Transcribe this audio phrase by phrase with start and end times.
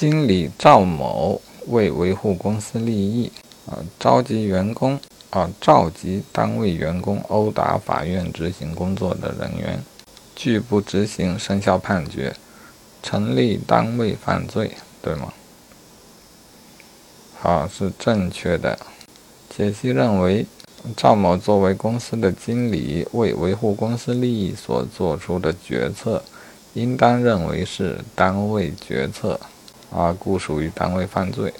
[0.00, 3.30] 经理赵某为维护公司利益，
[3.66, 9.84] 啊，召集员工，啊，召集单位员工殴打法院执行工作的人员，
[10.34, 12.34] 拒不执行生效判决，
[13.02, 14.70] 成立单位犯罪，
[15.02, 15.34] 对吗？
[17.38, 18.78] 好，是正确的。
[19.54, 20.46] 解析认为。
[20.96, 26.22] 赵某作为公司的经理，为维护公司利益所做出的决策，
[26.72, 29.38] 应当认为是单位决策，
[29.90, 31.52] 啊，故属于单位犯罪。